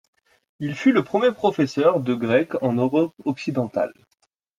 Il 0.59 0.73
fut 0.73 0.93
le 0.93 1.03
premier 1.03 1.31
professeur 1.31 1.99
de 1.99 2.15
grec 2.15 2.53
en 2.63 2.73
Europe 2.73 3.13
occidentale. 3.23 3.93